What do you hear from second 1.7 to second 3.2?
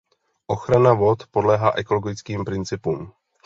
ekologickým principům.